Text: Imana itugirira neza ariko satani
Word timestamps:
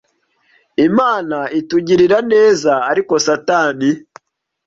Imana 0.87 1.37
itugirira 1.59 2.17
neza 2.33 2.71
ariko 2.91 3.13
satani 3.25 3.89